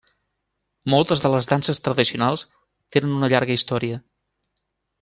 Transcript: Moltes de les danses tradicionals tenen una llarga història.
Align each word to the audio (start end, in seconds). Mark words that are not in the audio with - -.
Moltes 0.93 1.21
de 1.25 1.31
les 1.33 1.49
danses 1.51 1.83
tradicionals 1.89 2.47
tenen 2.97 3.15
una 3.19 3.31
llarga 3.35 3.59
història. 3.61 4.01